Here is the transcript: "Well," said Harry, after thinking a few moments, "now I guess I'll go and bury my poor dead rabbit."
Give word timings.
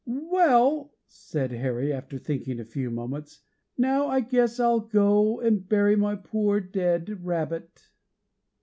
"Well," 0.07 0.95
said 1.05 1.51
Harry, 1.51 1.93
after 1.93 2.17
thinking 2.17 2.59
a 2.59 2.65
few 2.65 2.89
moments, 2.89 3.41
"now 3.77 4.07
I 4.07 4.21
guess 4.21 4.59
I'll 4.59 4.79
go 4.79 5.39
and 5.39 5.69
bury 5.69 5.95
my 5.95 6.15
poor 6.15 6.59
dead 6.59 7.23
rabbit." 7.23 7.87